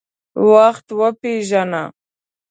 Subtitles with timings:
[0.49, 1.83] وخت وپیژنه.